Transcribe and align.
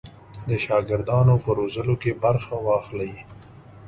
د 0.49 0.51
شاګردانو 0.65 1.35
په 1.43 1.49
روزلو 1.59 1.95
کې 2.03 2.11
برخه 2.23 2.55
واخلي. 2.67 3.11